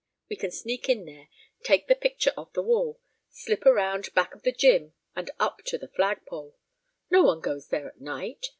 We 0.31 0.35
can 0.35 0.49
sneak 0.49 0.89
in 0.89 1.05
there, 1.05 1.27
take 1.61 1.85
the 1.85 1.93
picture 1.93 2.33
off 2.35 2.53
the 2.53 2.63
wall, 2.63 2.99
slip 3.29 3.67
around 3.67 4.11
back 4.15 4.33
of 4.33 4.41
the 4.41 4.51
gym 4.51 4.93
and 5.15 5.29
up 5.39 5.59
to 5.65 5.77
the 5.77 5.89
flagpole. 5.89 6.57
No 7.11 7.21
one 7.21 7.39
goes 7.39 7.67
there 7.67 7.87
at 7.89 8.01
night. 8.01 8.47